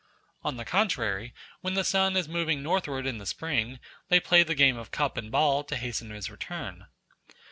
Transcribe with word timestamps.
On 0.43 0.57
the 0.57 0.65
contrary, 0.65 1.31
when 1.59 1.75
the 1.75 1.83
sun 1.83 2.17
is 2.17 2.27
moving 2.27 2.63
northward 2.63 3.05
in 3.05 3.19
the 3.19 3.25
spring, 3.27 3.77
they 4.09 4.19
play 4.19 4.41
the 4.41 4.55
game 4.55 4.75
of 4.77 4.89
cup 4.89 5.15
and 5.15 5.29
ball 5.31 5.63
to 5.65 5.75
hasten 5.75 6.09
his 6.09 6.27
return. 6.27 6.87